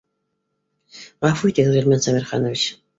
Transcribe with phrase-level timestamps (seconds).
[1.27, 2.71] —Ғәфү итегеҙ, Ғилман Сәмерханович